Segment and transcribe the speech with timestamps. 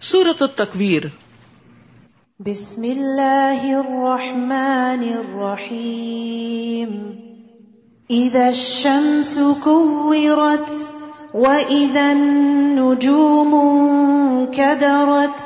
[0.00, 1.02] سورت التکویر۔
[2.40, 7.10] بسم اللہ الرحمن الرحیم۔
[8.10, 10.70] اذا الشمس كورت
[11.34, 13.56] واذا النجوم
[14.56, 15.42] كدرت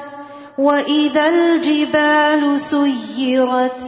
[0.58, 3.84] واذا الجبال سيرت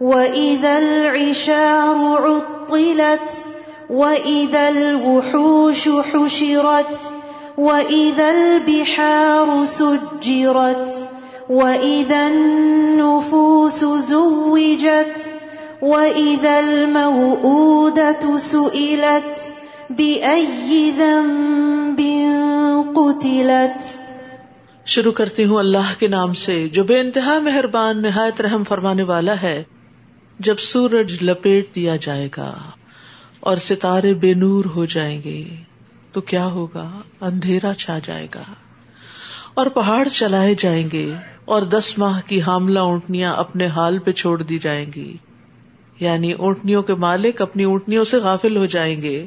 [0.00, 3.48] واذا العشار عطلت
[3.90, 7.23] واذا الوحوش حشرت
[7.58, 11.04] واذا البحار سجرت
[11.50, 15.28] واذا النفوس زوجت
[15.82, 19.52] واذا الموءودة سئلت
[19.90, 22.00] باي ذنب
[22.94, 24.04] قتلت
[24.86, 29.34] شروع کرتی ہوں اللہ کے نام سے، جو بے انتہا مہربان، نہایت رحم فرمانے والا
[29.42, 29.62] ہے۔
[30.38, 32.54] جب سورج لپیٹ دیا جائے گا
[33.40, 35.73] اور ستارے بے نور ہو جائیں گے۔
[36.14, 38.42] تو کیا ہوگا؟ اندھیرا چھا جائے گا۔
[39.54, 44.42] اور پہاڑ چلائے جائیں گے اور دس ماہ کی حاملہ اونٹنیاں اپنے حال پہ چھوڑ
[44.42, 45.16] دی جائیں گی۔
[46.00, 49.26] یعنی اونٹنیوں کے مالک اپنی اونٹنیوں سے غافل ہو جائیں گے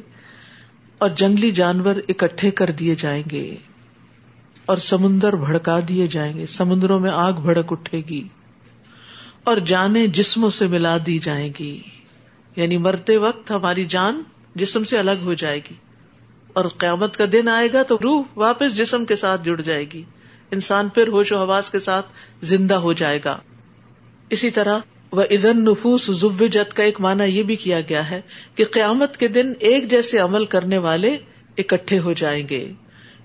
[0.97, 3.55] اور جنگلی جانور اکٹھے کر دیے جائیں گے
[4.66, 8.27] اور سمندر بھڑکا دیے جائیں گے۔ سمندروں میں آگ بھڑک اٹھے گی
[9.44, 11.81] اور جانے جسموں سے ملا دی جائیں گی۔
[12.55, 14.23] یعنی مرتے وقت ہماری جان
[14.55, 15.86] جسم سے الگ ہو جائے گی۔
[16.58, 20.03] اور قیامت کا دن آئے گا تو روح واپس جسم کے ساتھ جڑ جائے گی۔
[20.52, 22.05] انسان پھر ہوش و حواس کے ساتھ
[22.41, 23.38] زندہ ہو جائے گا۔
[24.30, 24.80] اسی طرح
[25.11, 28.22] وہ ادن نفوس جت کا ایک معنی یہ بھی کیا گیا ہے
[28.55, 31.17] کہ قیامت کے دن ایک جیسے عمل کرنے والے
[31.58, 32.72] اکٹھے ہو جائیں گے۔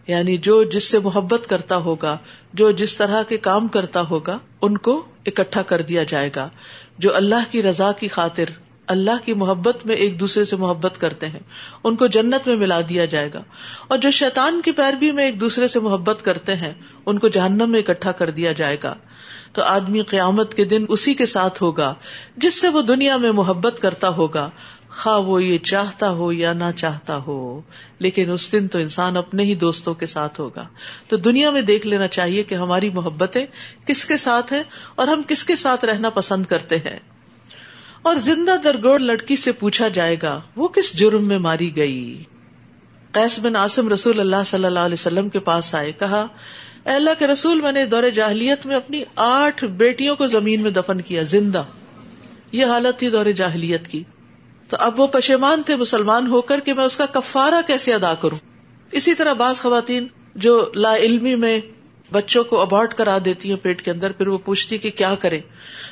[0.07, 2.19] یعنی جو جس سے محبت کرتا ہوگا،
[2.53, 6.49] جو جس طرح کے کام کرتا ہوگا، ان کو اکٹھا کر دیا جائے گا۔
[6.99, 8.45] جو اللہ کی رضا کی خاطر
[8.87, 11.41] اللہ کی محبت میں ایک دوسرے سے محبت کرتے ہیں۔
[11.85, 13.43] ان کو جنت میں ملا دیا جائے گا۔
[13.89, 16.73] اور جو شیطان کی پیروی میں ایک دوسرے سے محبت کرتے ہیں،
[17.07, 18.95] ان کو جہنم میں اکٹھا کر دیا جائے گا۔
[19.53, 21.95] تو آدمی قیامت کے دن اسی کے ساتھ ہوگا،
[22.37, 24.51] جس سے وہ دنیا میں محبت کرتا ہوگا۔
[24.91, 27.61] خواہ وہ یہ چاہتا ہو یا نہ چاہتا ہو،
[27.99, 30.69] لیکن اس دن تو انسان اپنے ہی دوستوں کے ساتھ ہوگا۔
[31.09, 33.47] تو دنیا میں دیکھ لینا چاہیے کہ ہماری محبتیں
[33.87, 34.63] کس کے ساتھ ہیں
[34.95, 36.99] اور ہم کس کے ساتھ رہنا پسند کرتے ہیں۔
[38.03, 42.23] اور زندہ درگوڑ لڑکی سے پوچھا جائے گا، وہ کس جرم میں ماری گئی؟
[43.13, 46.27] قیس بن آسم رسول اللہ صلی اللہ علیہ وسلم کے پاس آئے، کہا،
[46.85, 50.71] اے اللہ کے رسول، میں نے دور جاہلیت میں اپنی آٹھ بیٹیوں کو زمین میں
[50.71, 51.63] دفن کیا، زندہ۔
[52.53, 54.03] یہ حالت تھی دور جاہلیت کی۔
[54.69, 58.15] تو اب وہ پشیمان تھے، مسلمان ہو کر کہ میں اس کا کفارہ کیسے ادا
[58.15, 58.39] کروں؟
[58.93, 61.61] اسی طرح بعض خواتین جو لا علمی میں
[62.11, 65.41] بچوں کو ابارٹ کرا دیتی ہیں پیٹ کے اندر، پھر وہ پوچھتی کہ کیا کرے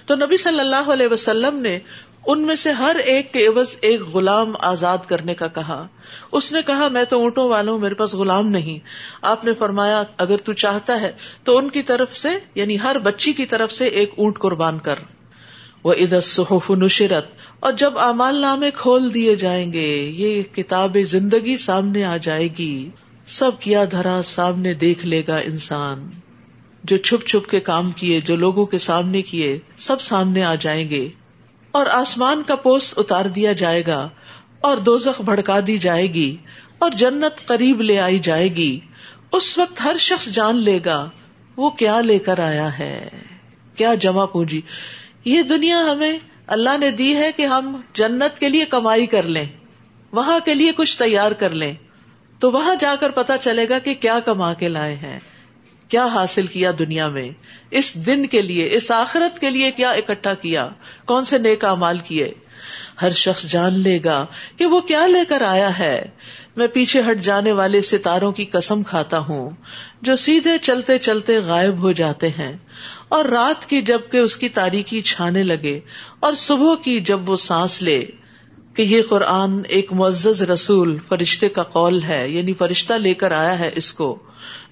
[0.07, 1.79] تو نبی صلی اللہ علیہ وسلم نے
[2.27, 5.87] ان میں سے ہر ایک کے عوض ایک غلام آزاد کرنے کا کہا۔
[6.33, 8.79] اس نے کہا، میں تو اونٹوں والا ہوں میرے پاس غلام نہیں۔
[9.23, 11.13] آپ نے فرمایا، اگر تو چاہتا ہے،
[11.45, 14.95] تو ان کی طرف سے یعنی ہر بچی کی طرف سے ایک اونٹ قربان کر۔
[15.85, 17.27] وہ ادس صحف نشرت۔
[17.61, 22.91] اور جب امال نامے کھول دیے جائیں گے، یہ کتاب زندگی سامنے آ جائے گی۔
[23.31, 26.11] سب کیا دھرا سامنے دیکھ لے گا انسان۔
[26.85, 30.91] جو چھپ چھپ کے کام کیے، جو لوگوں کے سامنے کیے، سب سامنے آ جائیں
[30.91, 31.09] گے۔
[31.71, 34.09] اور آسمان کا پوسٹ اتار دیا جائے گا،
[34.61, 36.37] اور دو بھڑکا دی جائے گی،
[36.79, 38.81] اور جنت قریب لے آئی جائے گی۔
[39.33, 41.11] اس وقت ہر شخص جان لے گا،
[41.57, 43.09] وہ کیا لے کر آیا ہے۔
[43.77, 44.61] کیا جمع پونجی۔
[45.25, 49.47] یہ دنیا ہمیں اللہ نے دی ہے کہ ہم جنت کے لیے کمائی کر لیں،
[50.13, 51.75] وہاں کے لیے کچھ تیار کر لیں۔
[52.41, 55.19] تو وہاں جا کر پتا چلے گا کہ کیا کما کے لائے ہیں،
[55.89, 57.29] کیا حاصل کیا دنیا میں،
[57.71, 60.69] اس دن کے لیے، اس آخرت کے لیے کیا اکٹھا کیا،
[61.05, 62.33] کون سے نیک مال کیے۔
[63.03, 66.09] ہر شخص جان لے گا کہ وہ کیا لے کر آیا ہے۔
[66.57, 69.51] میں پیچھے ہٹ جانے والے ستاروں کی قسم کھاتا ہوں،
[70.03, 72.57] جو سیدھے چلتے چلتے غائب ہو جاتے ہیں۔
[73.09, 75.81] اور رات کی جبکہ اس کی تاریخی چھانے لگے،
[76.21, 78.05] اور صبح کی جب وہ سانس لے
[78.75, 83.59] کہ یہ قرآن ایک معزز رسول فرشتے کا قول ہے یعنی فرشتہ لے کر آیا
[83.59, 84.19] ہے اس کو،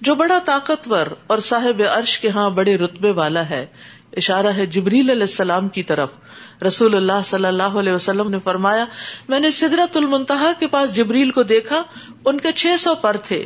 [0.01, 3.65] جو بڑا طاقتور اور صاحب عرش کے ہاں بڑے رتبے والا ہے۔
[4.17, 6.11] اشارہ ہے جبریل علیہ السلام کی طرف۔
[6.67, 8.85] رسول اللہ صلی اللہ علیہ وسلم نے فرمایا،
[9.29, 11.83] میں نے سدرت المنتہا کے پاس جبریل کو دیکھا،
[12.25, 13.45] ان کے چھ سو پر تھے۔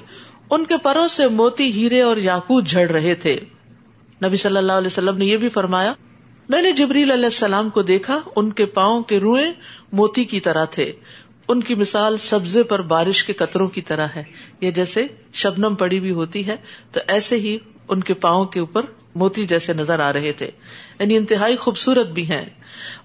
[0.49, 3.39] ان کے پروں سے موتی ہیرے اور یاقوت جھڑ رہے تھے۔
[4.23, 5.93] نبی صلی اللہ علیہ وسلم نے یہ بھی فرمایا
[6.49, 9.51] میں نے جبریل علیہ السلام کو دیکھا، ان کے پاؤں کے روئے
[9.91, 10.91] موتی کی طرح تھے۔
[11.47, 14.23] ان کی مثال سبزے پر بارش کے قطروں کی طرح ہے۔
[14.61, 16.55] یہ جیسے شبنم پڑی بھی ہوتی ہے،
[16.91, 17.57] تو ایسے ہی
[17.87, 18.81] ان کے پاؤں کے اوپر
[19.15, 20.49] موتی جیسے نظر آ رہے تھے۔
[20.99, 22.45] یعنی انتہائی خوبصورت بھی ہیں۔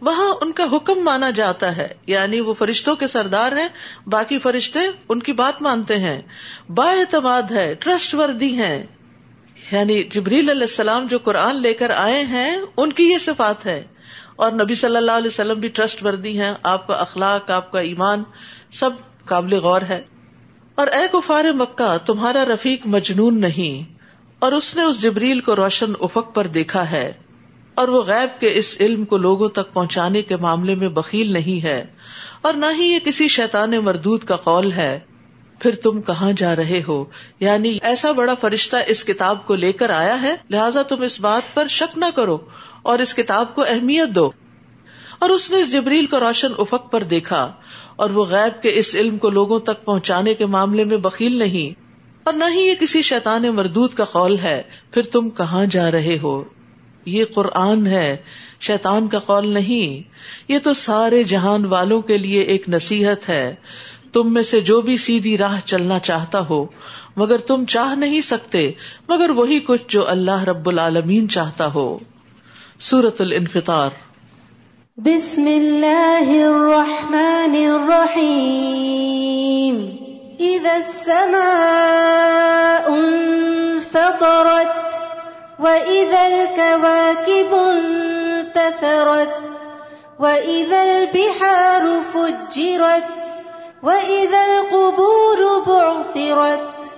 [0.01, 3.69] وہاں ان کا حکم مانا جاتا ہے۔ یعنی وہ فرشتوں کے سردار ہیں،
[4.07, 6.23] باقی فرشتے ان کی بات مانتے ہیں۔
[6.69, 8.87] با اعتماد ہے، ٹرسٹ وردی ہیں۔
[9.73, 13.85] یعنی جبریل علیہ السلام جو قرآن لے کر آئے ہیں، ان کی یہ صفات ہے۔
[14.37, 17.81] اور نبی صلی اللہ علیہ وسلم بھی ٹرسٹ وردی ہیں، آپ کا اخلاق، آپ کا
[17.81, 18.23] ایمان،
[18.71, 18.91] سب
[19.25, 20.03] قابل غور ہے۔
[20.75, 23.95] اور اے کفار مکہ، تمہارا رفیق مجنون نہیں۔
[24.39, 27.13] اور اس نے اس جبریل کو روشن افق پر دیکھا ہے۔
[27.75, 31.65] اور وہ غیب کے اس علم کو لوگوں تک پہنچانے کے معاملے میں بکیل نہیں
[31.65, 31.85] ہے۔
[32.41, 35.01] اور نہ ہی یہ کسی شیطان مردود کا قول ہے۔
[35.59, 37.05] پھر تم کہاں جا رہے ہو؟
[37.41, 41.55] یعنی ایسا بڑا فرشتہ اس کتاب کو لے کر آیا ہے، لہٰذا تم اس بات
[41.55, 42.39] پر شک نہ کرو
[42.83, 44.31] اور اس کتاب کو اہمیت دو۔
[45.19, 47.53] اور اس نے اس جبریل کو روشن افق پر دیکھا،
[47.97, 51.81] اور وہ غیب کے اس علم کو لوگوں تک پہنچانے کے معاملے میں بکیل نہیں۔
[52.25, 56.19] اور نہ ہی یہ کسی شیطان مردود کا قول ہے، پھر تم کہاں جا رہے
[56.23, 56.45] ہو؟
[57.05, 58.17] یہ قرآن ہے،
[58.61, 60.09] شیطان کا قول نہیں۔
[60.53, 63.55] یہ تو سارے جہان والوں کے لیے ایک نصیحت ہے۔
[64.13, 66.67] تم میں سے جو بھی سیدھی راہ چلنا چاہتا ہو،
[67.17, 68.73] مگر تم چاہ نہیں سکتے،
[69.09, 71.99] مگر وہی کچھ جو اللہ رب العالمین چاہتا ہو۔
[72.79, 73.91] سورت الانفطار۔
[74.97, 79.97] بسم اللہ الرحمن الرحیم۔
[80.41, 84.79] اذا السماء انفطرت
[85.61, 89.49] وَإِذَا الْكَوَاكِبُ انتثرت
[90.21, 93.28] وَإِذَا الْبِحَارُ فُجِّرَتْ
[93.83, 96.93] وَإِذَا الْقُبُورُ بُعْثِرَتْ،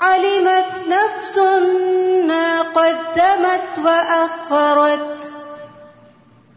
[0.00, 1.42] عَلِمَتْ نَفْسٌ
[2.24, 5.26] مَا قَدَّمَتْ وَأَخَّرَتْ۔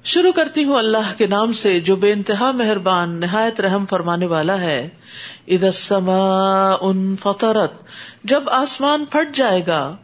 [0.04, 4.60] شروع کرتی ہوں اللہ کے نام سے جو بے انتہا مہربان، نہایت رحم فرمانے والا
[4.60, 4.90] ہے۔
[5.48, 7.74] اذا السماء انفطرت،
[8.24, 9.96] جب آسمان پھٹ جائے گا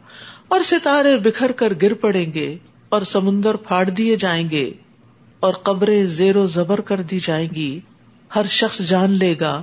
[0.48, 2.58] اور ستارے بکھر کر گر پڑیں گے
[2.88, 4.72] اور سمندر پھاڑ دیے جائیں گے
[5.40, 7.80] اور قبریں زیر و زبر کر دی جائیں گی۔
[8.34, 9.62] ہر شخص جان لے گا۔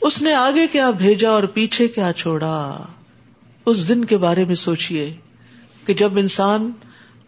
[0.00, 2.82] اس نے آگے کیا بھیجا اور پیچھے کیا چھوڑا۔
[3.66, 5.16] اس دن کے بارے میں سوچیے
[5.86, 6.70] کہ جب انسان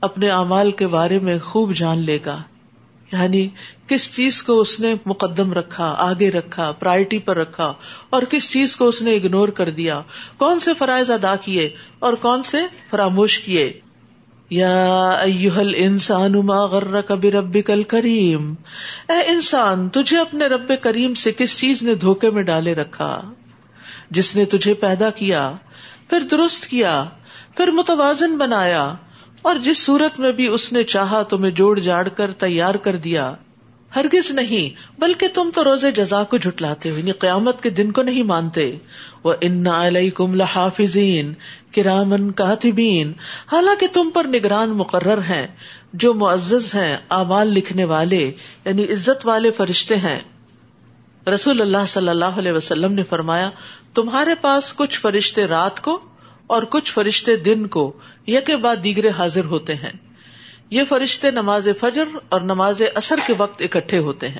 [0.00, 2.42] اپنے اعمال کے بارے میں خوب جان لے گا
[3.12, 3.48] یعنی
[3.86, 7.72] کس چیز کو اس نے مقدم رکھا، آگے رکھا پرائرٹی پر رکھا،
[8.10, 10.00] اور کس چیز کو اس نے اگنور کر دیا،
[10.36, 12.58] کون سے فرائض ادا کیے اور کون سے
[12.90, 13.80] فراموش کیے
[14.56, 15.16] یا
[15.76, 18.54] انسان غر کبھی رب کل کریم
[19.08, 23.20] اے انسان، تجھے اپنے رب کریم سے کس چیز نے دھوکے میں ڈالے رکھا؟
[24.10, 25.52] جس نے تجھے پیدا کیا،
[26.10, 27.04] پھر درست کیا،
[27.56, 28.94] پھر متوازن بنایا،
[29.42, 33.34] اور جس صورت میں بھی اس نے چاہا تمہیں جوڑ جاڑ کر تیار کر دیا۔
[33.96, 38.02] ہرگز نہیں، بلکہ تم تو روزے جزا کو جھٹلاتے ہو یعنی قیامت کے دن کو
[38.02, 38.76] نہیں مانتے۔
[39.24, 39.64] وہ ان
[40.34, 41.34] لحافظین
[41.74, 43.12] کرامن کاتبین
[43.52, 45.46] حالانکہ تم پر نگران مقرر ہیں،
[45.92, 48.32] جو معزز ہیں، اعمال لکھنے والے
[48.64, 50.20] یعنی عزت والے فرشتے ہیں۔
[51.34, 53.50] رسول اللہ صلی اللہ علیہ وسلم نے فرمایا،
[53.94, 56.00] تمہارے پاس کچھ فرشتے رات کو
[56.46, 57.92] اور کچھ فرشتے دن کو
[58.26, 60.03] یہ بعد دیگرے حاضر ہوتے ہیں۔
[60.74, 64.38] یہ فرشتے نماز فجر اور نماز اثر کے وقت اکٹھے ہوتے ہیں۔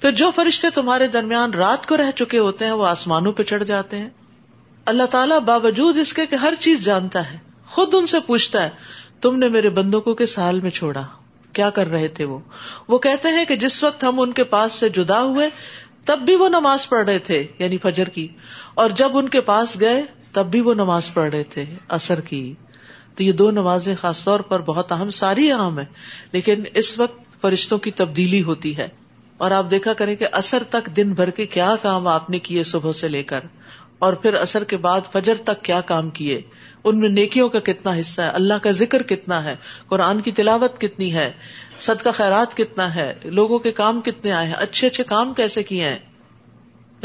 [0.00, 3.64] پھر جو فرشتے تمہارے درمیان رات کو رہ چکے ہوتے ہیں، وہ آسمانوں پہ چڑھ
[3.64, 4.08] جاتے ہیں۔
[4.86, 8.70] اللہ تعالیٰ باوجود اس کے کہ ہر چیز جانتا ہے، خود ان سے پوچھتا ہے،
[9.20, 11.02] تم نے میرے بندوں کو کس حال میں چھوڑا،
[11.52, 12.38] کیا کر رہے تھے وہ؟
[12.88, 15.50] وہ کہتے ہیں کہ جس وقت ہم ان کے پاس سے جدا ہوئے،
[16.04, 18.28] تب بھی وہ نماز پڑھ رہے تھے یعنی فجر کی۔
[18.74, 20.02] اور جب ان کے پاس گئے،
[20.32, 22.54] تب بھی وہ نماز پڑھ رہے تھے اثر کی۔
[23.16, 25.84] تو یہ دو نمازیں خاص طور پر بہت اہم ساری اہم ہے
[26.32, 28.88] لیکن اس وقت فرشتوں کی تبدیلی ہوتی ہے۔
[29.36, 32.62] اور آپ دیکھا کریں کہ اثر تک دن بھر کے کیا کام آپ نے کیے
[32.62, 33.40] صبح سے لے کر،
[33.98, 36.40] اور پھر اثر کے بعد فجر تک کیا کام کیے۔
[36.84, 39.54] ان میں نیکیوں کا کتنا حصہ ہے، اللہ کا ذکر کتنا ہے،
[39.88, 41.32] قرآن کی تلاوت کتنی ہے،
[41.80, 45.62] صدقہ کا خیرات کتنا ہے، لوگوں کے کام کتنے آئے ہیں، اچھے اچھے کام کیسے
[45.62, 45.98] کیے ہیں۔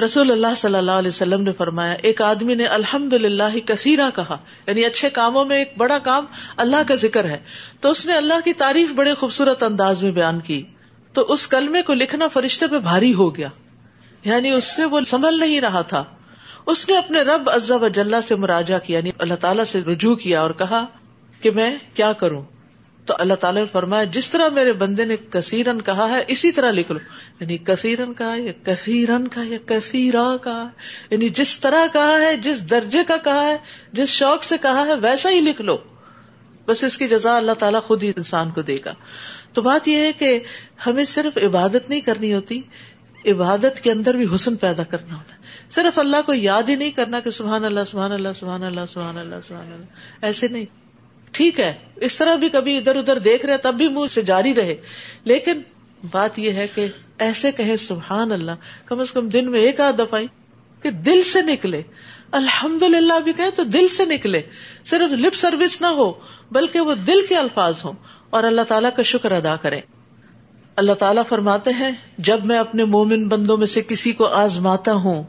[0.03, 4.37] رسول اللہ صلی اللہ علیہ وسلم نے فرمایا، ایک آدمی نے الحمد للہ کثیرہ کہا
[4.67, 6.25] یعنی اچھے کاموں میں ایک بڑا کام
[6.57, 7.39] اللہ کا ذکر ہے۔
[7.79, 10.63] تو اس نے اللہ کی تعریف بڑے خوبصورت انداز میں بیان کی۔
[11.13, 13.47] تو اس کلمے کو لکھنا فرشتے پہ بھاری ہو گیا۔
[14.23, 16.03] یعنی اس سے وہ سنبھل نہیں رہا تھا۔
[16.65, 17.87] اس نے اپنے رب عزا و
[18.27, 20.85] سے مراجا کیا یعنی اللہ تعالیٰ سے رجوع کیا اور کہا
[21.41, 22.41] کہ میں کیا کروں؟
[23.11, 26.71] تو اللہ تعالیٰ نے فرمایا، جس طرح میرے بندے نے کثیرن کہا ہے، اسی طرح
[26.71, 26.99] لکھ لو۔
[27.39, 30.69] یعنی کثیرن کہا یا کثیرن کا یا کثیرا کہا
[31.09, 33.57] یعنی جس طرح کہا ہے، جس درجے کا کہا ہے،
[33.93, 35.77] جس شوق سے کہا ہے، ویسا ہی لکھ لو۔
[36.65, 38.93] بس اس کی جزا اللہ تعالیٰ خود ہی انسان کو دے گا۔
[39.53, 40.39] تو بات یہ ہے کہ
[40.85, 42.61] ہمیں صرف عبادت نہیں کرنی ہوتی،
[43.25, 45.41] عبادت کے اندر بھی حسن پیدا کرنا ہوتا ہے۔
[45.71, 49.17] صرف اللہ کو یاد ہی نہیں کرنا کہ سبحان اللہ سبحان اللہ سبحان اللہ سبحان
[49.17, 49.85] اللہ سبحان اللہ۔
[50.21, 50.80] ایسے نہیں۔
[51.31, 54.55] ٹھیک ہے، اس طرح بھی کبھی ادھر ادھر دیکھ رہے، تب بھی منہ سے جاری
[54.55, 54.75] رہے۔
[55.23, 55.61] لیکن
[56.11, 56.87] بات یہ ہے کہ
[57.19, 58.51] ایسے کہے سبحان اللہ،
[58.85, 60.19] کم از کم دن میں ایک آدھ دفعہ
[60.81, 61.81] کہ دل سے نکلے۔
[62.31, 64.41] الحمد للہ بھی کہیں تو دل سے نکلے۔
[64.85, 66.13] صرف لپ سروس نہ ہو،
[66.51, 67.93] بلکہ وہ دل کے الفاظ ہوں۔
[68.29, 69.81] اور اللہ تعالیٰ کا شکر ادا کریں
[70.75, 75.23] اللہ تعالیٰ فرماتے ہیں، جب میں اپنے مومن بندوں میں سے کسی کو آزماتا ہوں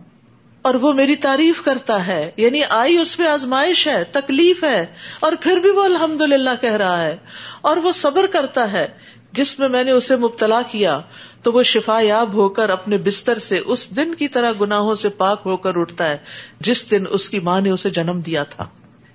[0.62, 4.86] اور وہ میری تعریف کرتا ہے یعنی آئی اس پہ آزمائش ہے، تکلیف ہے،
[5.20, 7.16] اور پھر بھی وہ الحمد للہ کہہ رہا ہے۔
[7.60, 8.86] اور وہ صبر کرتا ہے،
[9.32, 11.00] جس میں میں نے اسے مبتلا کیا،
[11.42, 15.08] تو وہ شفا یاب ہو کر اپنے بستر سے اس دن کی طرح گناہوں سے
[15.08, 16.18] پاک ہو کر اٹھتا ہے،
[16.60, 18.68] جس دن اس کی ماں نے اسے جنم دیا تھا۔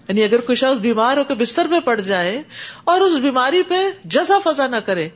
[0.08, 2.42] یعنی اگر کوئی شخص بیمار ہو کے بستر میں پڑ جائے
[2.84, 3.76] اور اس بیماری پہ
[4.06, 5.10] جزا فضا نہ کرے،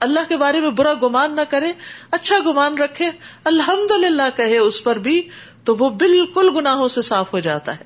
[0.00, 1.72] اللہ کے بارے میں برا گمان نہ کرے
[2.10, 3.08] اچھا گمان رکھے
[3.44, 5.28] الحمد للہ کہے، اس پر بھی
[5.64, 7.84] تو وہ بالکل گناہوں سے صاف ہو جاتا ہے۔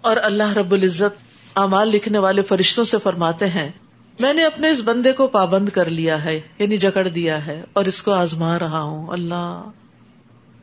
[0.00, 1.24] اور اللہ رب العزت
[1.54, 3.72] امال لکھنے والے فرشتوں سے فرماتے ہیں،
[4.18, 7.84] میں نے اپنے اس بندے کو پابند کر لیا ہے یعنی جکڑ دیا ہے، اور
[7.84, 9.62] اس کو آزما رہا ہوں۔ اللہ،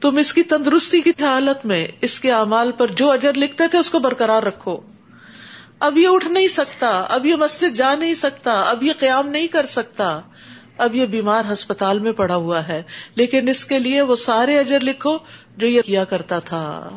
[0.02, 3.80] تم اس کی تندرستی کی حالت میں اس کے امال پر جو اجر لکھتے تھے
[3.80, 4.78] اس کو برقرار رکھو۔
[5.80, 9.48] اب یہ اٹھ نہیں سکتا، اب یہ مسجد جا نہیں سکتا، اب یہ قیام نہیں
[9.48, 10.22] کر سکتا۔
[10.78, 12.84] اب یہ بیمار ہسپتال میں پڑا ہوا ہے،
[13.16, 15.18] لیکن اس کے لیے وہ سارے اجر لکھو
[15.58, 16.90] جو یہ کیا کرتا تھا۔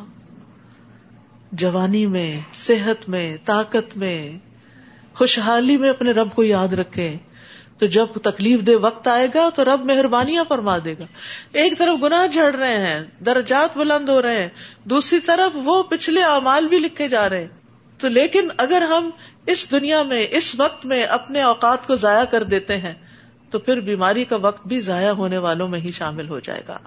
[1.52, 4.38] جوانی میں، صحت میں، طاقت میں،
[5.14, 7.16] خوشحالی میں اپنے رب کو یاد رکھے
[7.78, 11.04] تو جب تکلیف دے وقت آئے گا تو رب مہربانیاں فرما دے گا۔
[11.52, 14.48] ایک طرف گناہ جھڑ رہے ہیں، درجات بلند ہو رہے ہیں،
[14.84, 17.48] دوسری طرف وہ پچھلے اعمال بھی لکھے جا رہے ہیں۔
[17.98, 19.10] تو لیکن اگر ہم
[19.46, 22.94] اس دنیا میں، اس وقت میں اپنے اوقات کو ضائع کر دیتے ہیں
[23.56, 26.78] تو پھر بیماری کا وقت بھی ضائع ہونے والوں میں ہی شامل ہو جائے گا۔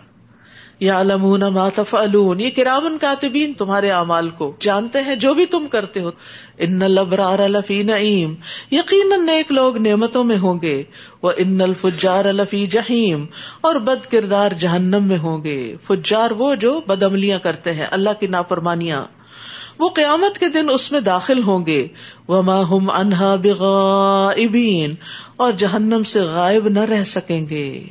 [0.80, 5.68] یا علمون ما تفعلون، یہ کرامن کاتبین تمہارے اعمال کو جانتے ہیں جو بھی تم
[5.68, 6.12] کرتے ہو۔
[6.58, 8.36] ان الابرار لفی نعیم،
[8.72, 10.84] یقیناً نیک لوگ نعمتوں میں ہوں گے۔
[11.22, 13.26] وہ ان الفجار لفی جہیم،
[13.62, 18.10] اور بد کردار جہنم میں ہوں گے۔ فجار وہ جو بد عملیاں کرتے ہیں، اللہ
[18.20, 19.06] کی نافرمانیاں
[19.80, 21.88] وہ قیامت کے دن اس میں داخل ہوں گے۔
[22.28, 24.96] وما ہم انہا بغائبین
[25.40, 27.84] اور جہنم سے غائب نہ رہ سکیں گے،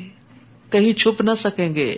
[0.71, 1.97] کہیں چھپ نہ سکیں گے۔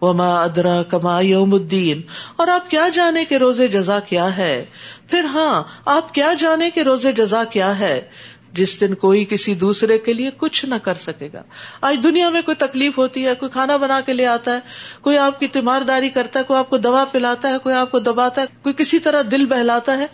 [0.00, 2.00] وما ادرا کما یوم الدین
[2.36, 4.64] اور آپ کیا جانے کے روزے جزا کیا ہے؟
[5.10, 8.00] پھر ہاں آپ کیا جانے کے روزے جزا کیا ہے؟
[8.52, 11.42] جس دن کوئی کسی دوسرے کے لیے کچھ نہ کر سکے گا۔
[11.80, 14.60] آج دنیا میں کوئی تکلیف ہوتی ہے، کوئی کھانا بنا کے لے آتا ہے،
[15.00, 17.98] کوئی آپ کی تیمارداری کرتا ہے، کوئی آپ کو دوا پلاتا ہے، کوئی آپ کو
[17.98, 20.06] دباتا ہے، کوئی کسی طرح دل بہلاتا ہے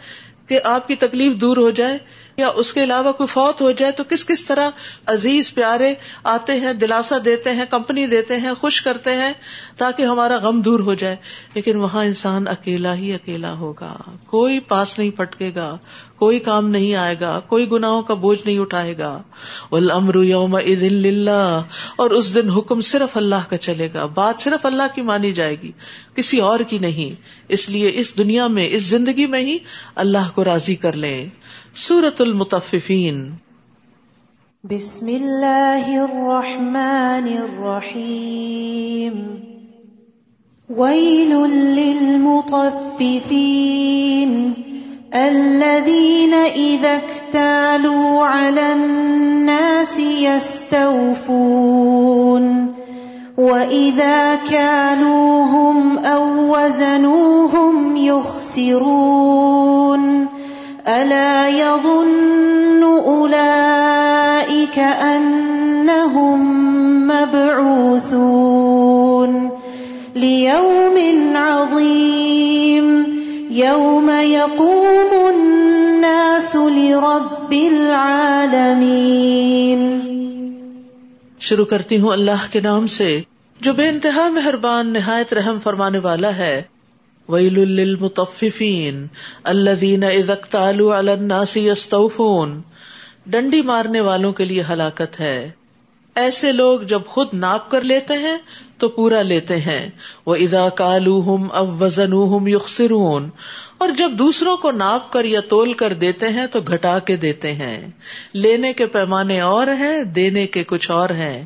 [0.46, 1.98] کہ آپ کی تکلیف دور ہو جائے۔
[2.40, 4.70] یا اس کے علاوہ کوئی فوت ہو جائے تو کس کس طرح
[5.06, 5.94] عزیز پیارے
[6.24, 9.32] آتے ہیں، دلاسا دیتے ہیں، کمپنی دیتے ہیں، خوش کرتے ہیں
[9.76, 11.16] تاکہ ہمارا غم دور ہو جائے۔
[11.54, 15.78] لیکن وہاں انسان اکیلا ہی اکیلا ہوگا۔ کوئی پاس نہیں پٹکے گا،
[16.18, 19.22] کوئی کام نہیں آئے گا، کوئی گناہوں کا بوجھ نہیں اٹھائے گا۔
[19.72, 20.56] الامر یوم
[21.96, 25.56] اور اس دن حکم صرف اللہ کا چلے گا۔ بات صرف اللہ کی مانی جائے
[25.62, 25.72] گی،
[26.14, 29.58] کسی اور کی نہیں۔ اس لیے اس دنیا میں، اس زندگی میں ہی
[29.94, 31.28] اللہ کو راضی کر لیں
[31.74, 33.30] سورت المتففین
[34.64, 39.36] بسم اللہ الرحمن الرحیم۔
[40.76, 41.34] ویل
[41.78, 44.52] للمطففین
[45.12, 52.72] الذين إذا اكتالوا على الناس يستوفون
[53.38, 60.26] وإذا كالوهم أو وزنوهم يخسرون
[60.90, 66.68] ألا يظن أولئك أنهم
[67.08, 69.50] مبعوثون
[70.14, 73.06] ليوم عظيم
[73.50, 80.00] يوم يقوم الناس لرب العالمين
[81.40, 83.20] شروع کرتی ہوں اللہ کے نام سے،
[83.60, 86.62] جو بے انتہا مہربان، نہایت رحم فرمانے والا ہے۔
[87.30, 89.06] ویل للمطففین
[89.44, 92.60] الذین اذا اکتالوا علی الناس یستوفون
[93.26, 95.50] ڈنڈی مارنے والوں کے لیے ہلاکت ہے۔
[96.14, 98.38] ایسے لوگ جب خود ناپ کر لیتے ہیں
[98.78, 99.90] تو پورا لیتے ہیں۔
[100.26, 103.28] وہ ادا کالو ہم اب وزن یخسرون
[103.78, 107.52] اور جب دوسروں کو ناپ کر یا تول کر دیتے ہیں تو گھٹا کے دیتے
[107.52, 107.88] ہیں۔
[108.32, 111.44] لینے کے پیمانے اور ہیں، دینے کے کچھ اور ہیں۔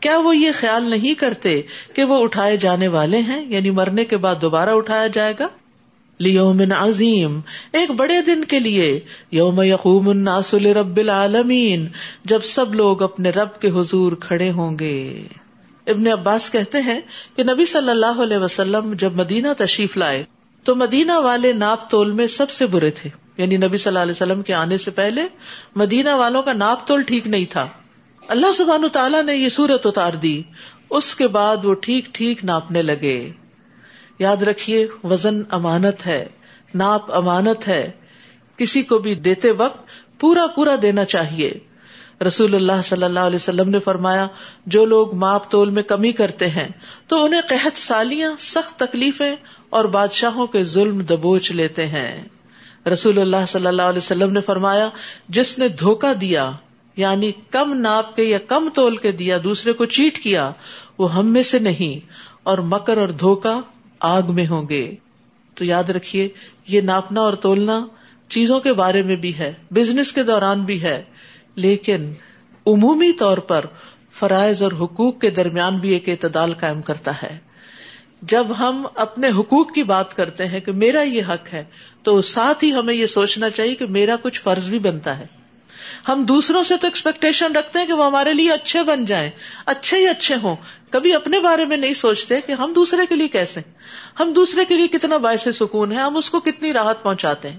[0.00, 1.62] کیا وہ یہ خیال نہیں کرتے
[1.94, 5.48] کہ وہ اٹھائے جانے والے ہیں؟ یعنی مرنے کے بعد دوبارہ اٹھایا جائے گا؟
[6.18, 7.40] لیومن عظیم
[7.72, 11.88] ایک بڑے دن کے لیے، یوم یقوم الناس رب العالمین،
[12.24, 15.22] جب سب لوگ اپنے رب کے حضور کھڑے ہوں گے۔
[15.86, 17.00] ابن عباس کہتے ہیں
[17.36, 20.24] کہ نبی صلی اللہ علیہ وسلم جب مدینہ تشریف لائے،
[20.64, 24.12] تو مدینہ والے ناپ تول میں سب سے برے تھے۔ یعنی نبی صلی اللہ علیہ
[24.12, 25.22] وسلم کے آنے سے پہلے
[25.76, 27.68] مدینہ والوں کا ناپ تول ٹھیک نہیں تھا۔
[28.30, 30.42] اللہ سبحان تعالیٰ نے یہ سورت اتار دی۔
[30.90, 33.32] اس کے بعد وہ ٹھیک ٹھیک ناپنے لگے۔
[34.18, 36.26] یاد رکھیے، وزن امانت ہے،
[36.74, 37.90] ناپ امانت ہے۔
[38.56, 39.86] کسی کو بھی دیتے وقت
[40.20, 41.54] پورا پورا دینا چاہیے۔
[42.26, 44.26] رسول اللہ صلی اللہ علیہ وسلم نے فرمایا،
[44.66, 46.68] جو لوگ ماپ تول میں کمی کرتے ہیں،
[47.06, 49.36] تو انہیں قحط سالیاں، سخت تکلیفیں
[49.70, 52.24] اور بادشاہوں کے ظلم دبوچ لیتے ہیں۔
[52.92, 54.88] رسول اللہ صلی اللہ علیہ وسلم نے فرمایا،
[55.28, 56.52] جس نے دھوکا دیا
[57.00, 60.52] یعنی کم ناپ کے یا کم تول کے دیا، دوسرے کو چیٹ کیا،
[60.98, 62.06] وہ ہم میں سے نہیں،
[62.42, 63.60] اور مکر اور دھوکا
[64.00, 64.94] آگ میں ہوں گے۔
[65.54, 66.28] تو یاد رکھیے،
[66.68, 67.86] یہ ناپنا اور تولنا
[68.28, 71.02] چیزوں کے بارے میں بھی ہے بزنس کے دوران بھی ہے۔
[71.54, 72.12] لیکن
[72.66, 73.64] عمومی طور پر
[74.12, 77.38] فرائض اور حقوق کے درمیان بھی ایک اعتدال قائم کرتا ہے۔
[78.22, 81.64] جب ہم اپنے حقوق کی بات کرتے ہیں کہ میرا یہ حق ہے،
[82.02, 85.26] تو ساتھ ہی ہمیں یہ سوچنا چاہیے کہ میرا کچھ فرض بھی بنتا ہے۔
[86.08, 89.30] ہم دوسروں سے تو ایکسپیکٹیشن رکھتے ہیں کہ وہ ہمارے لیے اچھے بن جائیں،
[89.66, 90.56] اچھے ہی اچھے ہوں۔
[90.90, 93.60] کبھی اپنے بارے میں نہیں سوچتے کہ ہم دوسرے کے لیے کیسے؟
[94.20, 97.58] ہم دوسرے کے لیے کتنا باعث سکون ہے، ہم اس کو کتنی راحت پہنچاتے ہیں۔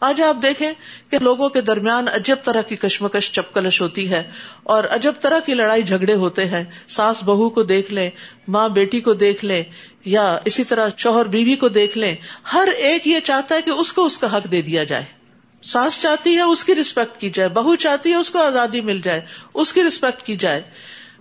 [0.00, 0.72] آج آپ دیکھیں
[1.10, 4.30] کہ لوگوں کے درمیان عجب طرح کی کشمکش، چپکلش ہوتی ہے
[4.62, 8.10] اور عجب طرح کی لڑائی جھگڑے ہوتے ہیں۔ ساس بہو کو دیکھ لیں،
[8.48, 9.62] ماں بیٹی کو دیکھ لیں
[10.04, 12.14] یا اسی طرح شوہر بیوی کو دیکھ لیں۔
[12.52, 15.21] ہر ایک یہ چاہتا ہے کہ اس کو اس کا حق دے دیا جائے۔
[15.62, 19.00] ساس چاہتی ہے اس کی رسپیکٹ کی جائے، بہو چاہتی ہے اس کو آزادی مل
[19.00, 19.20] جائے،
[19.54, 20.62] اس کی ریسپیکٹ کی جائے۔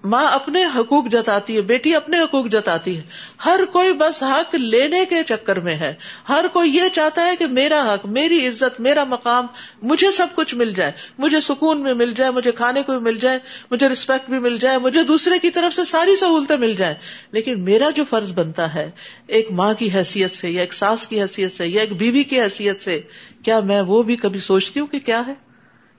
[0.04, 3.02] ماں اپنے حقوق جتاتی ہے، بیٹی اپنے حقوق جتاتی ہے۔
[3.46, 5.94] ہر کوئی بس حق لینے کے چکر میں ہے۔
[6.30, 9.48] ہر کوئی یہ چاہتا ہے کہ میرا حق، میری عزت، میرا مقام
[9.82, 13.20] مجھے سب کچھ مل جائے۔ مجھے سکون میں مل جائے، مجھے کھانے کو بھی مل
[13.20, 13.40] جائے،
[13.72, 16.96] مجھے ریسپیکٹ بھی مل جائے، مجھے دوسرے کی طرف سے ساری سہولتیں مل جائے
[17.32, 18.92] لیکن میرا جو فرض بنتا ہے،
[19.28, 22.42] ایک ماں کی حیثیت سے یا ایک ساس کی حیثیت سے یا ایک بیوی کی
[22.42, 23.02] حیثیت سے،
[23.44, 25.34] کیا میں وہ بھی کبھی سوچتی ہوں کہ کیا ہے؟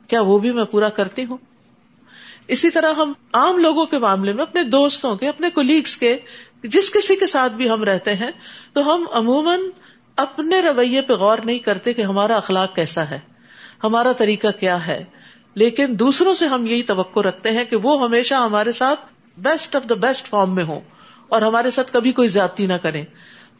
[0.08, 1.36] کیا وہ بھی میں پورا کرتی ہوں؟
[2.48, 6.18] اسی طرح ہم عام لوگوں کے معاملے میں، اپنے دوستوں کے، اپنے کولیگس کے،
[6.62, 8.30] جس کسی کے ساتھ بھی ہم رہتے ہیں،
[8.72, 9.60] تو ہم عموماً
[10.16, 13.18] اپنے رویے پہ غور نہیں کرتے کہ ہمارا اخلاق کیسا ہے،
[13.84, 15.04] ہمارا طریقہ کیا ہے۔
[15.54, 19.00] لیکن دوسروں سے ہم یہی توقع رکھتے ہیں کہ وہ ہمیشہ ہمارے ساتھ
[19.38, 20.80] best of the best form میں ہوں
[21.28, 23.04] اور ہمارے ساتھ کبھی کوئی زیادتی نہ کریں۔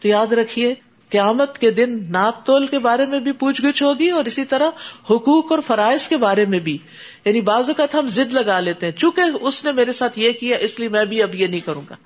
[0.00, 0.74] تو یاد رکھیے
[1.12, 4.66] قیامت کے دن ناپ تول کے بارے میں بھی پوچھ گچھ ہوگی اور اسی طرح
[5.10, 6.78] حقوق اور فرائض کے بارے میں بھی۔
[7.24, 10.56] یعنی بعض اوقات ہم ضد لگا لیتے ہیں۔ چونکہ اس نے میرے ساتھ یہ کیا،
[10.56, 11.96] اس لیے میں بھی اب یہ نہیں کروں گا۔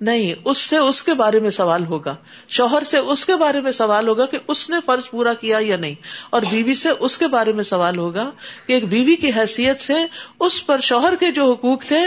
[0.00, 2.16] نہیں، اس سے اس کے بارے میں سوال ہوگا۔
[2.48, 5.76] شوہر سے اس کے بارے میں سوال ہوگا کہ اس نے فرض پورا کیا یا
[5.76, 5.94] نہیں۔
[6.30, 8.30] اور بیوی سے اس کے بارے میں سوال ہوگا
[8.66, 9.94] کہ ایک بیوی کی حیثیت سے
[10.40, 12.00] اس پر شوہر کے جو حقوق تھے،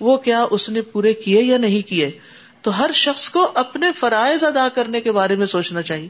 [0.00, 2.10] وہ کیا اس نے پورے کیے یا نہیں کیے؟
[2.62, 6.08] تو ہر شخص کو اپنے فرائض ادا کرنے کے بارے میں سوچنا چاہیے۔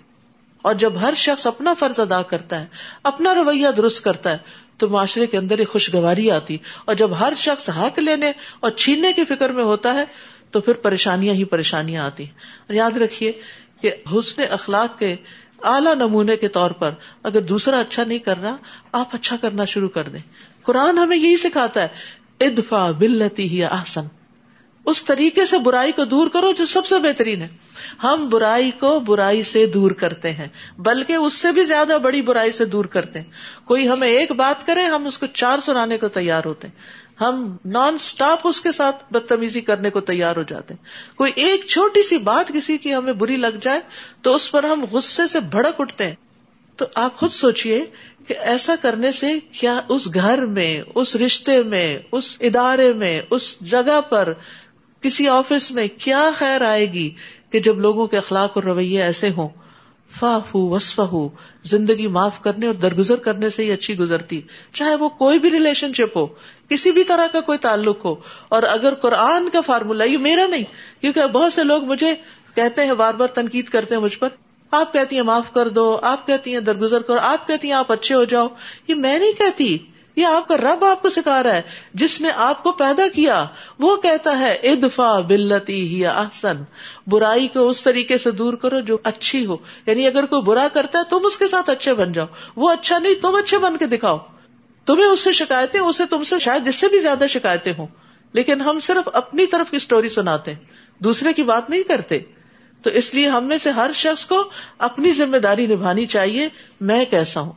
[0.62, 2.66] اور جب ہر شخص اپنا فرض ادا کرتا ہے،
[3.02, 4.38] اپنا رویہ درست کرتا ہے،
[4.78, 9.12] تو معاشرے کے اندر ایک خوشگواری آتی۔ اور جب ہر شخص حق لینے اور چھیننے
[9.12, 10.04] کی فکر میں ہوتا ہے،
[10.50, 13.32] تو پھر پریشانیاں ہی پریشانیاں آتی۔ اور یاد رکھیے
[13.80, 15.16] کہ حسن اخلاق کے
[15.62, 16.90] اعلی نمونے کے طور پر
[17.22, 18.56] اگر دوسرا اچھا نہیں کر رہا،
[18.92, 20.20] آپ اچھا کرنا شروع کر دیں۔
[20.62, 21.88] قرآن ہمیں یہی سکھاتا ہے
[22.40, 24.17] ادفا بلتی ہی آسن
[24.88, 27.48] اس طریقے سے برائی کو دور کرو جو سب سے بہترین ہے۔
[28.02, 30.48] ہم برائی کو برائی سے دور کرتے ہیں،
[30.78, 33.30] بلکہ اس سے بھی زیادہ بڑی برائی سے دور کرتے ہیں۔
[33.64, 37.56] کوئی ہمیں ایک بات کرے، ہم اس کو چار سنانے کو تیار ہوتے ہیں۔ ہم
[37.64, 40.84] نان اسٹاپ اس کے ساتھ بدتمیزی کرنے کو تیار ہو جاتے ہیں۔
[41.16, 43.80] کوئی ایک چھوٹی سی بات کسی کی ہمیں بری لگ جائے
[44.22, 46.14] تو اس پر ہم غصے سے بھڑک اٹھتے ہیں۔
[46.76, 47.84] تو آپ خود سوچئے
[48.26, 53.60] کہ ایسا کرنے سے کیا اس گھر میں، اس رشتے میں، اس ادارے میں، اس
[53.60, 54.32] جگہ پر
[55.00, 57.10] کسی آفس میں کیا خیر آئے گی
[57.50, 59.48] کہ جب لوگوں کے اخلاق اور رویے ایسے ہوں؟
[60.18, 61.28] فاف وصف ہو
[61.62, 64.40] زندگی معاف کرنے اور درگزر کرنے سے ہی اچھی گزرتی۔
[64.72, 66.26] چاہے وہ کوئی بھی ریلیشن شپ ہو،
[66.68, 68.14] کسی بھی طرح کا کوئی تعلق ہو،
[68.48, 70.64] اور اگر قرآن کا فارمولا یہ میرا نہیں،
[71.00, 72.14] کیونکہ بہت سے لوگ مجھے
[72.54, 74.28] کہتے ہیں، بار بار تنقید کرتے ہیں مجھ پر،
[74.70, 77.92] آپ کہتی ہیں معاف کر دو، آپ کہتی ہیں درگزر کرو، آپ کہتی ہیں آپ
[77.92, 78.48] اچھے ہو جاؤ،
[78.88, 79.78] یہ میں نہیں کہتی۔
[80.18, 81.62] یہ آپ کا رب آپ کو سکھا رہا ہے۔
[81.94, 83.46] جس نے آپ کو پیدا کیا،
[83.78, 86.56] وہ کہتا ہے ادفا بلتی ہی احسن۔
[87.06, 90.98] برائی کو اس طریقے سے دور کرو جو اچھی ہو۔ یعنی اگر کوئی برا کرتا
[90.98, 92.26] ہے، تم اس کے ساتھ اچھے بن جاؤ۔
[92.56, 94.18] وہ اچھا نہیں، تم اچھے بن کے دکھاؤ۔
[94.86, 97.86] تمہیں اس سے شکایتیں اسے تم سے شاید اس سے بھی زیادہ شکایتیں ہوں۔
[98.32, 100.58] لیکن ہم صرف اپنی طرف کی اسٹوری سناتے ہیں۔
[100.98, 102.18] دوسرے کی بات نہیں کرتے۔
[102.82, 106.48] تو اس لیے ہم میں سے ہر شخص کو اپنی ذمہ داری نبھانی چاہیے۔
[106.80, 107.52] میں کیسا ہوں؟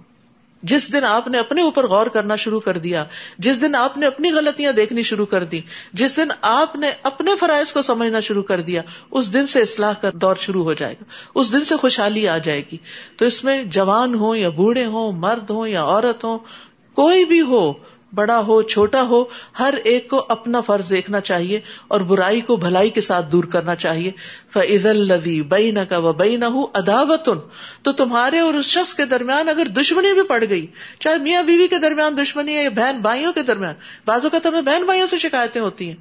[0.63, 3.05] جس دن آپ نے اپنے اوپر غور کرنا شروع کر دیا،
[3.37, 5.61] جس دن آپ نے اپنی غلطیاں دیکھنی شروع کر دی،
[5.93, 9.93] جس دن آپ نے اپنے فرائض کو سمجھنا شروع کر دیا، اس دن سے اصلاح
[9.93, 11.03] کا دور شروع ہو جائے گا،
[11.35, 12.77] اس دن سے خوشحالی آ جائے گی۔
[13.17, 16.37] تو اس میں جوان ہو یا بوڑھے ہوں، مرد ہوں یا عورت ہوں،
[16.95, 17.73] کوئی بھی ہو
[18.15, 19.23] بڑا ہو، چھوٹا ہو،
[19.59, 23.75] ہر ایک کو اپنا فرض دیکھنا چاہیے اور برائی کو بھلائی کے ساتھ دور کرنا
[23.75, 24.11] چاہیے۔
[24.53, 27.39] فعز الدی بئی نہ کا و بئی نہ ہو اداوتن
[27.81, 30.67] تو تمہارے اور اس شخص کے درمیان اگر دشمنی بھی پڑ گئی،
[30.99, 34.61] چاہے میاں بیوی کے درمیان دشمنی ہے یا بہن بھائیوں کے درمیان بازو کا تمہیں
[34.61, 35.95] بہن بھائیوں سے شکایتیں ہوتی ہیں۔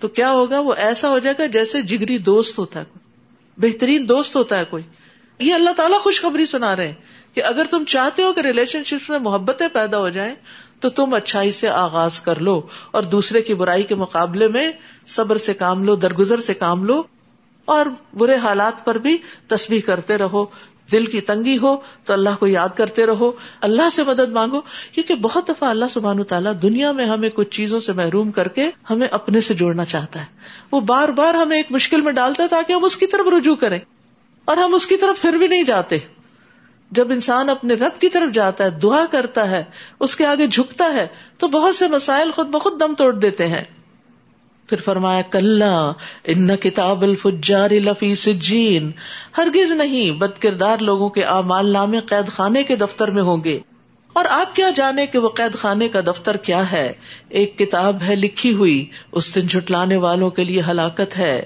[0.00, 2.84] تو کیا ہوگا؟ وہ ایسا ہو جائے گا جیسے جگری دوست ہوتا ہے،
[3.56, 4.82] بہترین دوست ہوتا ہے کوئی۔
[5.38, 6.94] یہ اللہ تعالیٰ خوشخبری سنا رہے ہیں
[7.34, 10.34] کہ اگر تم چاہتے ہو کہ ریلیشن شپ میں محبتیں پیدا ہو جائیں
[10.80, 12.60] تو تم اچھائی سے آغاز کر لو
[12.90, 14.72] اور دوسرے کی برائی کے مقابلے میں
[15.06, 17.02] صبر سے کام لو، درگزر سے کام لو
[17.64, 20.46] اور برے حالات پر بھی تصویر کرتے رہو۔
[20.92, 24.60] دل کی تنگی ہو تو اللہ کو یاد کرتے رہو۔ اللہ سے مدد مانگو،
[24.92, 28.70] کیونکہ بہت دفعہ اللہ سبحان تعالیٰ دنیا میں ہمیں کچھ چیزوں سے محروم کر کے
[28.90, 30.24] ہمیں اپنے سے جوڑنا چاہتا ہے۔
[30.72, 33.54] وہ بار بار ہمیں ایک مشکل میں ڈالتا ہے تاکہ ہم اس کی طرف رجوع
[33.54, 33.78] کریں
[34.44, 35.98] اور ہم اس کی طرف پھر بھی نہیں جاتے۔
[36.90, 39.64] جب انسان اپنے رب کی طرف جاتا ہے، دعا کرتا ہے،
[40.00, 41.06] اس کے آگے جھکتا ہے،
[41.38, 43.64] تو بہت سے مسائل خود بخود دم توڑ دیتے ہیں۔
[44.68, 45.62] پھر فرمایا کل
[46.24, 48.90] ان کتاب الفجار لفی سجین۔
[49.38, 53.58] ہرگز نہیں بد کردار لوگوں کے اعمال نامے قید خانے کے دفتر میں ہوں گے۔
[54.12, 56.92] اور آپ کیا جانے کہ وہ قید خانے کا دفتر کیا ہے؟
[57.28, 61.42] ایک کتاب ہے لکھی ہوئی، اس دن جھٹلانے والوں کے لیے ہلاکت ہے۔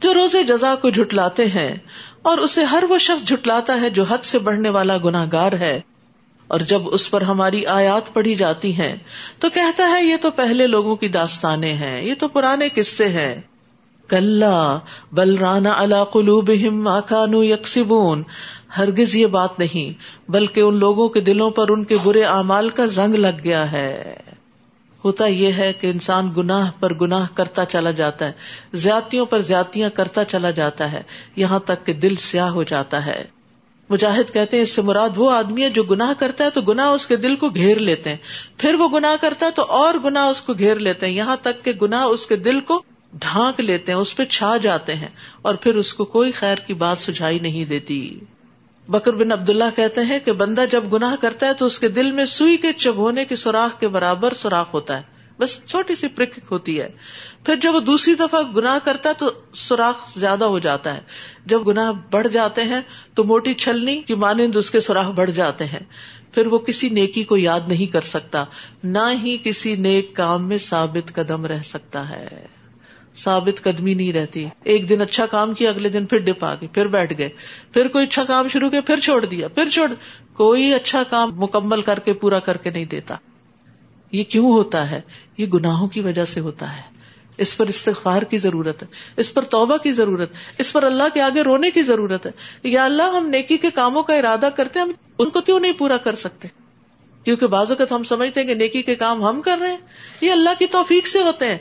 [0.00, 1.76] جو روزے جزا کو جھٹلاتے ہیں
[2.22, 5.80] اور اسے ہر وہ شخص جھٹلاتا ہے جو حد سے بڑھنے والا گناہ گار ہے۔
[6.48, 8.96] اور جب اس پر ہماری آیات پڑھی جاتی ہیں،
[9.38, 13.40] تو کہتا ہے، یہ تو پہلے لوگوں کی داستانیں ہیں، یہ تو پرانے قصے ہیں۔
[14.08, 14.42] کل
[15.12, 16.50] بلرانا اللہ قلوب
[17.08, 18.22] کانو یکسبون۔
[18.78, 22.86] ہرگز یہ بات نہیں، بلکہ ان لوگوں کے دلوں پر ان کے برے اعمال کا
[22.86, 24.14] زنگ لگ گیا ہے۔
[25.04, 28.32] ہوتا یہ ہے کہ انسان گناہ پر گناہ کرتا چلا جاتا ہے،
[28.72, 31.02] زیادتیوں پر زیادتیاں کرتا چلا جاتا ہے،
[31.36, 33.24] یہاں تک کہ دل سیاہ ہو جاتا ہے۔
[33.90, 36.88] مجاہد کہتے ہیں، اس سے مراد وہ آدمی ہے جو گناہ کرتا ہے تو گناہ
[36.88, 38.16] اس کے دل کو گھیر لیتے ہیں۔
[38.56, 41.64] پھر وہ گناہ کرتا ہے تو اور گناہ اس کو گھیر لیتے ہیں۔ یہاں تک
[41.64, 42.82] کہ گناہ اس کے دل کو
[43.12, 45.08] ڈھانک لیتے ہیں، اس پہ چھا جاتے ہیں
[45.42, 48.20] اور پھر اس کو کوئی خیر کی بات سجائی نہیں دیتی۔
[48.88, 52.12] بکر بن عبداللہ کہتے ہیں کہ بندہ جب گناہ کرتا ہے تو اس کے دل
[52.12, 56.38] میں سوئی کے چبونے کے سوراخ کے برابر سوراخ ہوتا ہے۔ بس چھوٹی سی پرک
[56.50, 56.88] ہوتی ہے۔
[57.44, 61.00] پھر جب وہ دوسری دفعہ گناہ کرتا ہے تو سوراخ زیادہ ہو جاتا ہے۔
[61.46, 62.80] جب گناہ بڑھ جاتے ہیں
[63.14, 65.80] تو موٹی چھلنی کی مانند اس کے سوراخ بڑھ جاتے ہیں۔
[66.34, 68.44] پھر وہ کسی نیکی کو یاد نہیں کر سکتا۔
[68.84, 72.57] نہ ہی کسی نیک کام میں ثابت قدم رہ سکتا ہے۔
[73.18, 76.68] ثابت قدمی نہیں رہتی۔ ایک دن اچھا کام کیا، اگلے دن پھر ڈپ آ گئے
[76.72, 77.28] پھر بیٹھ گئے،
[77.72, 79.92] پھر کوئی اچھا کام شروع کیا، پھر چھوڑ دیا، پھر چھوڑ۔
[80.32, 83.16] کوئی اچھا کام مکمل کر کے، پورا کر کے نہیں دیتا۔
[84.12, 85.00] یہ کیوں ہوتا ہے؟
[85.36, 86.82] یہ گناہوں کی وجہ سے ہوتا ہے۔
[87.36, 91.20] اس پر استغفار کی ضرورت ہے، اس پر توبہ کی ضرورت اس پر اللہ کے
[91.20, 92.30] آگے رونے کی ضرورت ہے۔
[92.62, 95.72] یا اللہ، ہم نیکی کے کاموں کا ارادہ کرتے ہیں، ہم ان کو کیوں نہیں
[95.72, 96.48] پورا کر سکتے؟
[97.24, 99.76] کیونکہ بعض اوقات ہم سمجھتے ہیں کہ نیکی کے کام ہم کر رہے ہیں،
[100.20, 101.58] یہ اللہ کی توفیق سے ہوتے ہیں۔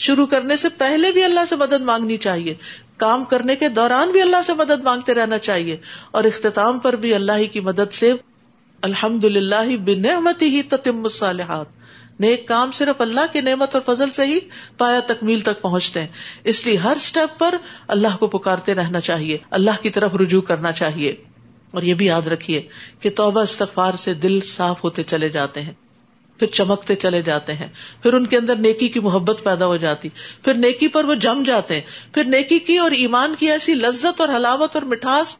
[0.00, 2.54] شروع کرنے سے پہلے بھی اللہ سے مدد مانگنی چاہیے۔
[2.96, 5.76] کام کرنے کے دوران بھی اللہ سے مدد مانگتے رہنا چاہیے۔
[6.10, 8.12] اور اختتام پر بھی اللہ ہی کی مدد سے
[8.82, 11.66] الحمد للہ بنعمتی ہی تتم الصالحات۔
[12.20, 14.38] نیک کام صرف اللہ کی نعمت اور فضل سے ہی
[14.78, 16.08] پایا تکمیل تک پہنچتے ہیں۔
[16.44, 17.54] اس لیے ہر اسٹیپ پر
[17.88, 21.16] اللہ کو پکارتے رہنا چاہیے۔ اللہ کی طرف رجوع کرنا چاہیے۔
[21.70, 22.62] اور یہ بھی یاد رکھیے
[23.00, 25.72] کہ توبہ استغفار سے دل صاف ہوتے چلے جاتے ہیں۔
[26.40, 27.68] پھر چمکتے چلے جاتے ہیں۔
[28.02, 30.08] پھر ان کے اندر نیکی کی محبت پیدا ہو جاتی۔
[30.44, 34.20] پھر نیکی پر وہ جم جاتے ہیں۔ پھر نیکی کی اور ایمان کی ایسی لذت
[34.20, 35.36] اور حلاوت اور مٹھاس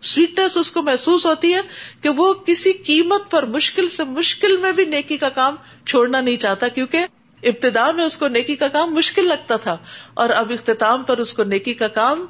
[0.00, 1.60] سویٹنس اس کو محسوس ہوتی ہے
[2.02, 5.54] کہ وہ کسی قیمت پر مشکل سے مشکل میں بھی نیکی کا کام
[5.86, 6.98] چھوڑنا نہیں چاہتا، کیونکہ
[7.42, 9.76] ابتدا میں اس کو نیکی کا کام مشکل لگتا تھا۔
[10.14, 12.26] اور اب اختتام پر اس کو نیکی کا کام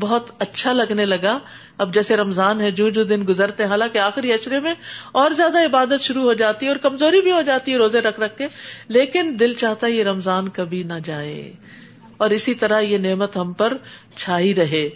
[0.00, 1.38] بہت اچھا لگنے لگا۔
[1.78, 4.74] اب جیسے رمضان ہے، جو جو دن گزرتے ہیں، حالانکہ آخری اشرے میں
[5.12, 8.20] اور زیادہ عبادت شروع ہو جاتی ہے اور کمزوری بھی ہو جاتی ہے روزے رکھ
[8.20, 8.46] رکھ کے۔
[8.88, 11.52] لیکن دل چاہتا ہے یہ رمضان کبھی نہ جائے۔
[12.16, 13.76] اور اسی طرح یہ نعمت ہم پر
[14.16, 14.88] چھائی رہے۔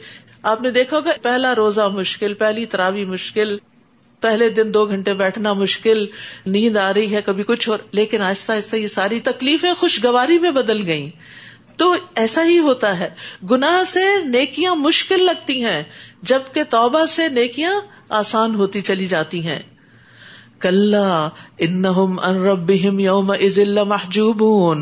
[0.42, 3.58] آپ نے دیکھا ہوگا، پہلا روزہ مشکل، پہلی تراوی مشکل،
[4.20, 6.06] پہلے دن دو گھنٹے بیٹھنا مشکل،
[6.46, 10.50] نیند آ رہی ہے کبھی کچھ اور۔ لیکن آہستہ آہستہ یہ ساری تکلیفیں خوشگواری میں
[10.50, 11.10] بدل گئی
[11.76, 13.08] تو ایسا ہی ہوتا ہے۔
[13.50, 15.82] گناہ سے نیکیاں مشکل لگتی ہیں،
[16.22, 19.58] جبکہ توبہ سے نیکیاں آسان ہوتی چلی جاتی ہیں۔
[20.60, 20.94] کل
[21.58, 21.84] ان
[22.24, 23.58] رب یوم از
[23.88, 24.72] محجوب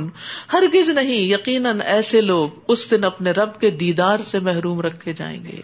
[0.52, 5.44] ہرگز نہیں، یقیناً ایسے لوگ اس دن اپنے رب کے دیدار سے محروم رکھے جائیں
[5.44, 5.60] گے۔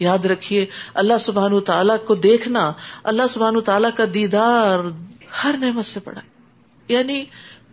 [0.00, 2.72] یاد رکھیے، اللہ سبحان تعالیٰ کو دیکھنا،
[3.04, 4.78] اللہ سبحان تعالیٰ کا دیدار
[5.44, 6.20] ہر نعمت سے پڑا
[6.88, 7.24] یعنی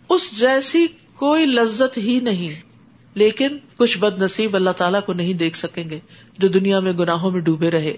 [0.10, 2.73] اس جیسی کوئی لذت ہی نہیں۔
[3.16, 6.00] لیکن کچھ بد نصیب اللہ تعالیٰ کو نہیں دیکھ سکیں گے
[6.38, 7.94] جو دنیا میں گناہوں میں ڈوبے رہے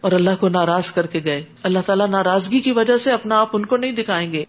[0.00, 3.48] اور اللہ کو ناراض کر کے گئے۔ اللہ تعالیٰ ناراضگی کی وجہ سے اپنا آپ
[3.52, 4.44] ان کو نہیں دکھائیں گے۔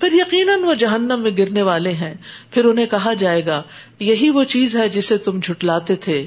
[0.00, 2.14] پھر یقیناً وہ جہنم میں گرنے والے ہیں۔
[2.50, 3.62] پھر انہیں کہا جائے گا،
[4.00, 6.26] یہی وہ چیز ہے جسے تم جھٹلاتے تھے۔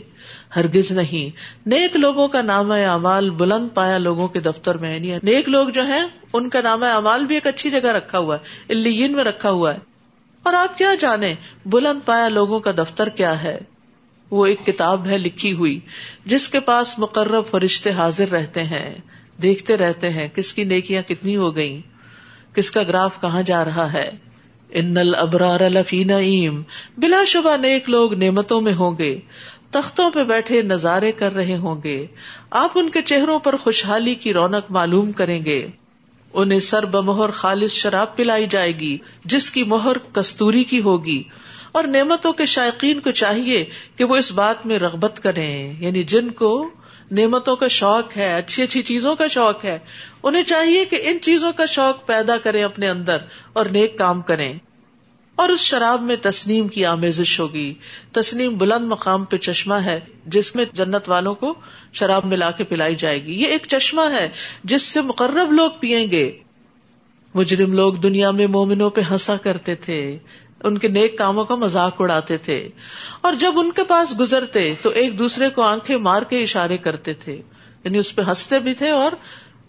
[0.56, 1.38] ہرگز نہیں۔
[1.69, 5.86] نیک لوگوں کا نام اعمال بلند پایا لوگوں کے دفتر میں یعنی نیک لوگ جو
[5.86, 9.52] ہیں، ان کا نام اعمال بھی ایک اچھی جگہ رکھا ہوا ہے الین میں رکھا
[9.52, 9.88] ہوا ہے۔
[10.43, 13.60] اور آپ کیا جانے بلند پایا لوگوں کا دفتر کیا ہے؟
[14.32, 15.80] وہ ایک کتاب ہے لکھی ہوئی،
[16.25, 18.95] جس کے پاس مقرر فرشتے حاضر رہتے ہیں۔
[19.41, 21.82] دیکھتے رہتے ہیں کس کی نیکیاں کتنی ہو گئی
[22.54, 24.12] کس کا گراف کہاں جا رہا ہے؟
[24.69, 26.62] ان الابرار لفی نعیم
[26.97, 29.19] بلا شبہ نیک لوگ نعمتوں میں ہوں گے۔
[29.71, 32.06] تختوں پہ بیٹھے نظارے کر رہے ہوں گے۔
[32.49, 35.67] آپ ان کے چہروں پر خوشحالی کی رونق معلوم کریں گے۔
[36.33, 41.23] انہیں سر بمہر خالص شراب پلائی جائے گی، جس کی مہر کستوری کی ہوگی۔
[41.71, 43.65] اور نعمتوں کے شائقین کو چاہیے
[43.95, 46.69] کہ وہ اس بات میں رغبت کریں۔ یعنی جن کو
[47.11, 49.79] نعمتوں کا شوق ہے، اچھی اچھی چیزوں کا شوق ہے،
[50.23, 53.17] انہیں چاہیے کہ ان چیزوں کا شوق پیدا کریں اپنے اندر
[53.53, 54.53] اور نیک کام کریں۔
[55.39, 57.73] اور اس شراب میں تسنیم کی آمیزش ہوگی۔
[58.12, 61.54] تسنیم بلند مقام پہ چشمہ ہے، جس میں جنت والوں کو
[61.93, 64.30] شراب ملا کے پلائی جائے گی۔ یہ ایک چشمہ ہے،
[64.63, 66.39] جس سے مقرب لوگ پیئیں گے۔
[67.36, 70.17] مجرم لوگ دنیا میں مومنوں پہ ہنسا کرتے تھے،
[70.63, 72.69] ان کے نیک کاموں کا مذاق اڑاتے تھے۔
[73.21, 77.13] اور جب ان کے پاس گزرتے، تو ایک دوسرے کو آنکھیں مار کے اشارے کرتے
[77.13, 77.41] تھے
[77.84, 79.12] یعنی اس پہ ہنستے بھی تھے اور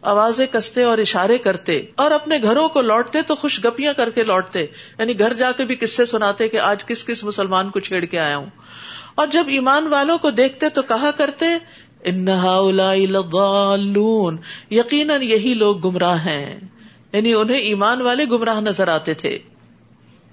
[0.02, 4.22] آوازیں کستے اور اشارے کرتے اور اپنے گھروں کو لوٹتے تو خوش گپیاں کر کے
[4.22, 4.60] لوٹتے
[4.98, 8.18] یعنی گھر جا کے بھی قصے سناتے کہ آج کس کس مسلمان کو چھیڑ کے
[8.18, 8.46] آیا ہوں۔
[9.14, 11.44] اور جب ایمان والوں کو دیکھتے تو کہا کرتے
[12.04, 12.60] انہا
[14.70, 16.60] یقیناً یہی لوگ گمراہ ہیں۔
[17.12, 19.38] یعنی انہیں ایمان والے گمراہ نظر آتے تھے۔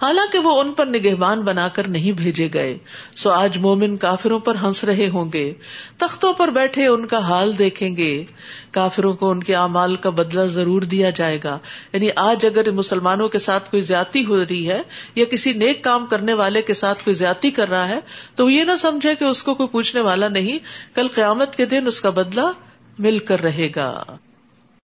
[0.02, 2.78] حالانکہ وہ ان پر نگہبان بنا کر نہیں بھیجے گئے۔
[3.16, 5.54] سو آج مومن کافروں پر ہنس رہے ہوں گے۔
[5.98, 8.24] تختوں پر بیٹھے ان کا حال دیکھیں گے۔
[8.72, 11.60] کافروں کو ان کے اعمال کا بدلہ ضرور دیا جائے گا۔
[11.94, 14.82] یعنی آج اگر مسلمانوں کے ساتھ کوئی زیادتی ہو رہی ہے
[15.16, 18.00] یا کسی نیک کام کرنے والے کے ساتھ کوئی زیادتی کر رہا ہے،
[18.36, 20.60] تو یہ نہ سمجھے کہ اس کو کوئی پوچھنے والا نہیں،
[20.96, 22.52] کل قیامت کے دن اس کا بدلہ
[23.00, 24.04] مل کر رہے گا۔